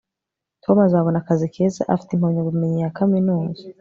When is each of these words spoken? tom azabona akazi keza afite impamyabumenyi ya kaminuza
tom 0.63 0.77
azabona 0.87 1.17
akazi 1.19 1.45
keza 1.53 1.81
afite 1.95 2.11
impamyabumenyi 2.13 2.79
ya 2.81 2.93
kaminuza 2.97 3.63